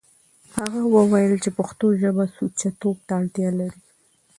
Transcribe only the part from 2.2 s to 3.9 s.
سوچه توب ته اړتيا لري.